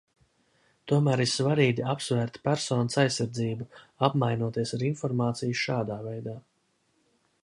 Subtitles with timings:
[0.91, 3.67] Tomēr ir svarīgi apsvērt personas aizsardzību,
[4.09, 6.35] apmainoties ar informāciju šādā veidā.